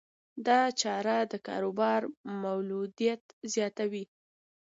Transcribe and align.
دا 0.47 0.59
چاره 0.81 1.17
د 1.31 1.33
کاروبار 1.47 2.01
مولدیت 2.41 3.23
زیاتوي. 3.53 4.05